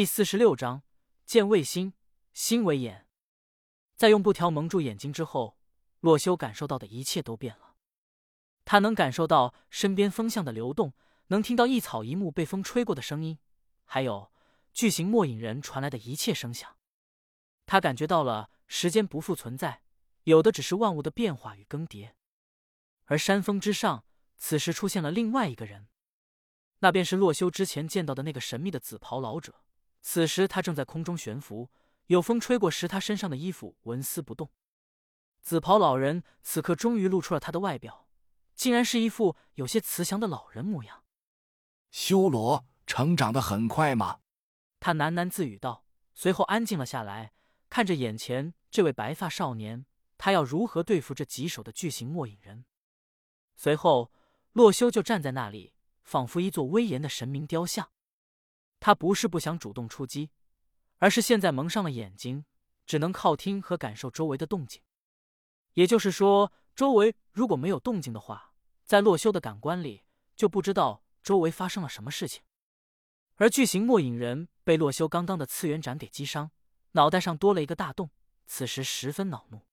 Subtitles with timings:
[0.00, 0.82] 第四十六章，
[1.26, 1.92] 见为心，
[2.32, 3.06] 心为眼。
[3.98, 5.58] 在用布条蒙住眼睛之后，
[6.00, 7.74] 洛修感受到的一切都变了。
[8.64, 10.94] 他能感受到身边风向的流动，
[11.26, 13.38] 能听到一草一木被风吹过的声音，
[13.84, 14.32] 还有
[14.72, 16.78] 巨型末影人传来的一切声响。
[17.66, 19.82] 他感觉到了时间不复存在，
[20.22, 22.12] 有的只是万物的变化与更迭。
[23.04, 24.06] 而山峰之上，
[24.38, 25.88] 此时出现了另外一个人，
[26.78, 29.62] 那便是洛修之前见到的那个神秘的紫袍老者。
[30.00, 31.70] 此时他正在空中悬浮，
[32.06, 34.50] 有风吹过时，他身上的衣服纹丝不动。
[35.42, 38.08] 紫袍老人此刻终于露出了他的外表，
[38.54, 41.04] 竟然是一副有些慈祥的老人模样。
[41.90, 44.20] 修罗成长的很快吗？
[44.78, 47.32] 他喃喃自语道，随后安静了下来，
[47.68, 52.64] 看着眼前这位白发少年，他要如何对付这棘手的巨型末影人？
[53.56, 54.10] 随后，
[54.52, 57.90] 洛修就站在那里，仿佛一座威严的神明雕像。
[58.80, 60.30] 他不是不想主动出击，
[60.96, 62.46] 而是现在蒙上了眼睛，
[62.86, 64.80] 只能靠听和感受周围的动静。
[65.74, 72.42] 也就是说，周围如果没有动静的话，在洛修的感官里就不知道周围发生了什么事情。
[73.36, 76.50] 而巨型末影人被洛修刚刚的次元斩给击伤，
[76.92, 78.10] 脑袋上多了一个大洞，
[78.46, 79.66] 此时十分恼怒。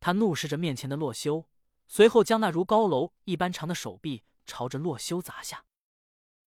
[0.00, 1.46] 他怒视着面前的洛修，
[1.86, 5.64] 随后将那如高楼一般长的手臂朝着洛修砸下。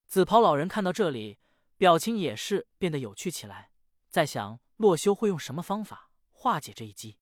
[0.07, 1.37] 紫袍老人看到这里。
[1.77, 3.69] 表情也是变得有趣起来，
[4.09, 7.19] 在想洛修会用什么方法化解这一击。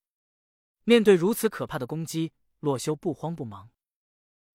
[0.86, 2.31] 面对如此可怕的攻击，
[2.62, 3.72] 洛修不慌不忙。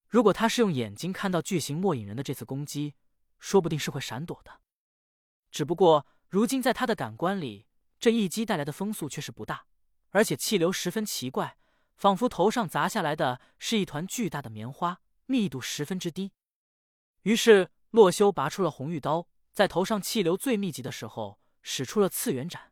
[0.07, 2.95] 如果他是用眼睛看到巨型末影人的这次攻击，
[3.37, 4.59] 说不定是会闪躲的。
[5.51, 7.67] 只不过如今在他的感官里，
[7.99, 9.67] 这一击带来的风速却是不大，
[10.09, 11.57] 而且气流十分奇怪，
[11.95, 16.31] 仿佛头上砸下来的是一团巨大的棉花，密度十分之低。
[17.21, 19.27] 于是洛修拔出了红玉刀。
[19.53, 22.71] 在头上气流最密集的时候，使出了次元斩，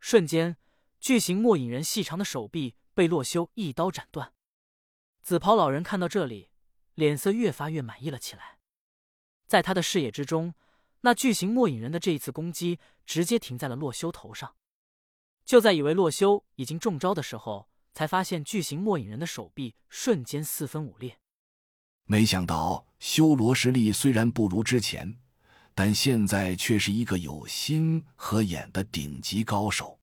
[0.00, 0.56] 瞬间，
[1.00, 4.32] 巨型末影人细长的手臂被洛修一刀斩断。
[5.22, 6.50] 紫袍老人看到这里，
[6.94, 8.58] 脸色越发越满意了起来。
[9.46, 10.54] 在他的视野之中，
[11.00, 14.56] 那巨型末影人的这一次攻击直接停在了洛修头上。
[15.44, 21.18] 就在以为洛修已经中招的时候，才发现巨型末影人的手臂瞬间四分五裂。
[22.04, 25.18] 没想到修罗实力虽然不如之前。
[25.80, 30.00] 但现在却是一个有心和眼的顶级高手。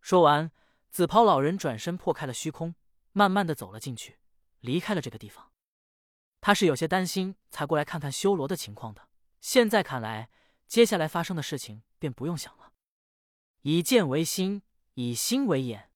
[0.00, 0.50] 说完，
[0.88, 2.74] 紫袍老人转身破开了虚空，
[3.12, 4.18] 慢慢的走了进去，
[4.60, 5.52] 离开了这个地方。
[6.40, 9.10] 他是有些担心，才过来看看修罗的情况的。
[9.42, 10.30] 现在看来，
[10.66, 12.72] 接下来发生的事情便不用想了。
[13.60, 14.62] 以剑为心，
[14.94, 15.90] 以心为眼。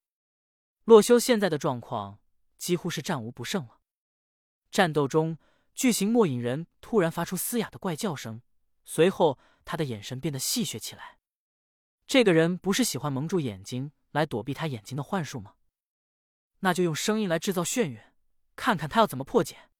[0.85, 2.19] 洛修现在的状况
[2.59, 3.79] 几乎是战无不胜了。
[4.71, 5.39] 战斗中，
[5.75, 8.43] 巨型末影人突然发出嘶哑的怪叫声。
[8.85, 11.19] 随后，他的眼神变得戏谑起来。
[12.07, 15.55] 这个人不是喜欢蒙住眼睛来躲避他眼睛的幻术吗？
[16.61, 17.99] 那就用声音来制造眩晕，
[18.57, 19.71] 看看他要怎么破解。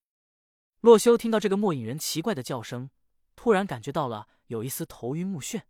[0.81, 2.89] 洛修听到这个末影人奇怪的叫声，
[3.35, 5.63] 突然感觉到了有一丝头晕目眩。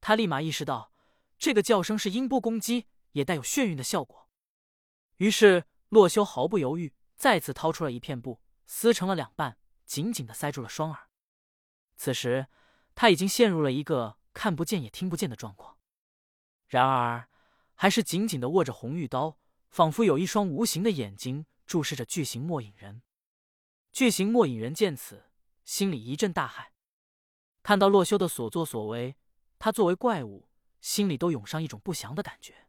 [0.00, 0.92] 他立马意识到，
[1.38, 4.28] 这个叫声是音波攻击，也带有眩晕的效果。
[5.16, 11.07] 于是，洛修毫不犹豫，再次掏出了一片布，撕成了两半，紧紧的塞住了双耳。
[11.98, 12.46] 此时，
[12.94, 15.76] 他已经陷入了一个看不见也听不见的状况，
[16.68, 17.28] 然而
[17.74, 19.36] 还是紧紧的握着红玉刀，
[19.68, 23.02] 仿佛有一双无形的眼睛注视着巨型末影人。
[23.92, 25.24] 巨型末影人见此，
[25.64, 26.68] 心里一阵大骇，
[27.64, 29.16] 看到洛修的所作所为，
[29.58, 30.48] 他作为怪物，
[30.80, 32.68] 心里都涌上一种不祥的感觉。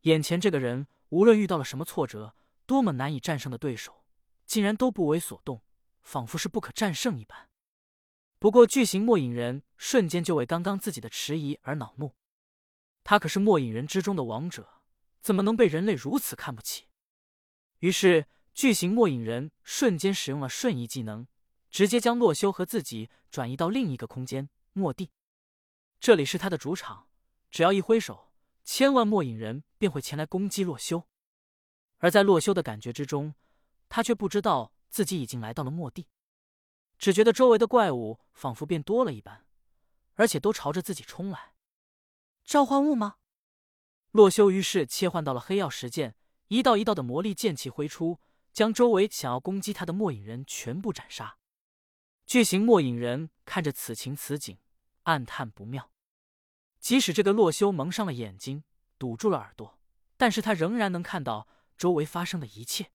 [0.00, 2.34] 眼前这个人，无论遇到了什么挫折，
[2.66, 4.04] 多么难以战胜的对手，
[4.44, 5.62] 竟然都不为所动，
[6.02, 7.51] 仿佛是不可战胜一般。
[8.42, 12.16] 不过，巨型末影人瞬间就为刚刚自己的迟疑而恼怒。
[13.04, 14.82] 他可是末影人之中的王者，
[15.20, 16.88] 怎么能被人类如此看不起？
[17.78, 21.28] 于是，巨型末影人瞬间使用了瞬移技能，
[21.70, 25.12] 直接将洛修和自己转移到另一个空间——末地。
[26.00, 27.06] 这里是他的主场，
[27.48, 28.32] 只要一挥手，
[28.64, 31.06] 千万末影人便会前来攻击洛修。
[31.98, 33.36] 而在洛修的感觉之中，
[33.88, 36.08] 他却不知道自己已经来到了末地。
[37.02, 39.44] 只觉得周围的怪物仿佛变多了一般，
[40.14, 41.54] 而且都朝着自己冲来。
[42.44, 43.16] 召唤物吗？
[44.12, 46.14] 洛修于是切换到了黑曜石剑，
[46.46, 48.20] 一道一道的魔力剑气挥出，
[48.52, 51.38] 将周围想要攻击他的末影人全部斩杀。
[52.24, 54.56] 巨型末影人看着此情此景，
[55.02, 55.90] 暗叹不妙。
[56.78, 58.62] 即使这个洛修蒙上了眼睛，
[59.00, 59.76] 堵住了耳朵，
[60.16, 62.92] 但是他仍然能看到周围发生的一切。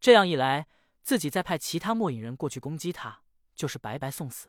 [0.00, 0.66] 这样一来。
[1.02, 3.22] 自己再派其他末影人过去攻击他，
[3.54, 4.48] 就是白白送死。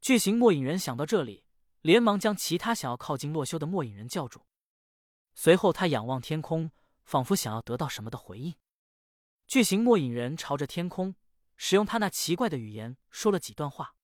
[0.00, 1.44] 巨型末影人想到这里，
[1.82, 4.46] 连忙将其他想要靠近洛修的末影人叫住。
[5.34, 6.70] 随后，他仰望天空，
[7.04, 8.54] 仿佛想要得到什么的回应。
[9.46, 11.14] 巨型末影人朝着天空，
[11.56, 13.94] 使用他那奇怪的语言说了几段话。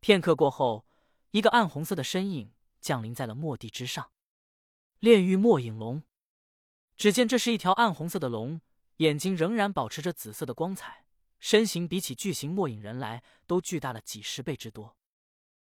[0.00, 0.86] 片刻过后，
[1.30, 4.10] 一个暗红色的身影降临在了末地之上。
[4.98, 6.02] 炼狱末影龙。
[6.96, 8.60] 只见这是一条暗红色的龙，
[8.98, 11.04] 眼睛仍然保持着紫色的光彩，
[11.40, 14.96] 身形比起巨型末影人来都巨大了几十倍之多。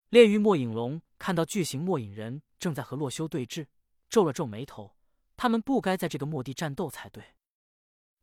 [0.10, 3.68] 炼狱末影龙看到巨型末影人正在和洛修对峙，
[4.10, 4.96] 皱了皱眉头。
[5.38, 7.24] 他们不该在这个末地战斗才对。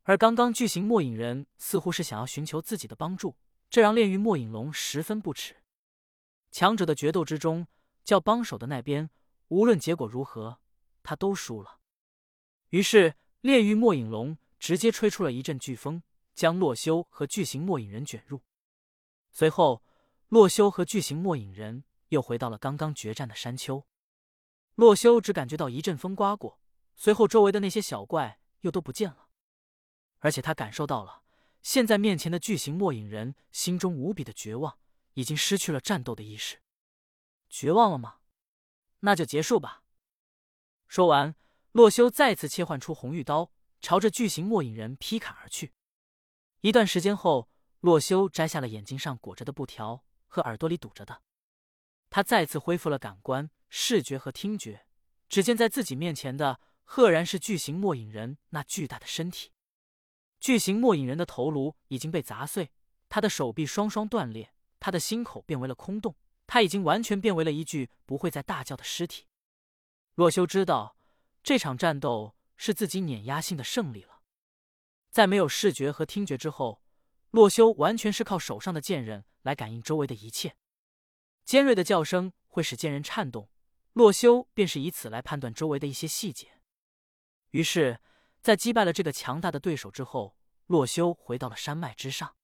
[0.03, 3.37] 而刚刚巨型末影人似乎是想要寻求自己的帮助，
[3.69, 5.55] 这让炼狱末影龙十分不耻。
[6.51, 7.67] 强者的决斗之中，
[8.03, 9.09] 叫帮手的那边
[9.47, 10.59] 无论结果如何，
[11.03, 11.79] 他都输了。
[12.69, 18.41] 于是炼狱末影龙直接吹出了一阵飓风，将洛修和巨型末影人卷入。
[19.31, 19.83] 随后。
[20.29, 23.87] 洛修和巨型末影人又回到了刚刚决战的山丘。
[24.75, 26.59] 洛修只感觉到一阵风刮过，
[26.97, 29.29] 随后周围的那些小怪又都不见了。
[30.19, 31.23] 而且他感受到了，
[31.61, 34.77] 现在面前的巨型末影人心中无比的绝望，
[35.13, 36.61] 已经失去了战斗的意识。
[37.47, 38.17] 绝望了吗？
[38.99, 39.83] 那就结束吧。
[40.89, 41.37] 说完，
[41.71, 45.73] 洛修再次切换出红玉刀，朝着巨型末影人劈砍而去。
[46.61, 50.03] 一段时间后，洛修摘下了眼睛上裹着的布条。
[50.29, 51.21] 和耳朵里堵着的，
[52.09, 54.85] 他再次恢复了感官、视觉和听觉。
[55.29, 59.53] 只见在自己面前的，赫然是巨型末影人那巨大的身体。
[60.41, 62.71] 巨型末影人的头颅已经被砸碎，
[63.07, 66.15] 他的手臂双双断裂，他的心口变为了空洞，
[66.45, 69.27] 他已经完全变为了一具不会再大叫的尸体。
[70.15, 70.97] 洛修知道，
[71.41, 74.21] 这场战斗是自己碾压性的胜利了。
[75.09, 76.83] 在没有视觉和听觉之后。
[77.31, 80.55] 洛修完全是靠手上的剑刃来感应周围的一切，
[81.43, 83.49] 尖锐的叫声会使剑刃颤动，
[83.91, 86.61] 洛修便是以此来判断周围的一些细节。
[87.51, 87.99] 于是，
[88.41, 90.37] 在击败了这个强大的对手之后，
[90.67, 92.35] 洛修回到了山脉之上。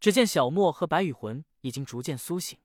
[0.00, 2.58] 只见小莫和白羽魂已经逐渐苏醒，